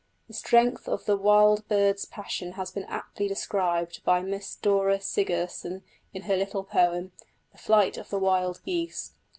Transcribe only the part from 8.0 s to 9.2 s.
the Wild Geese."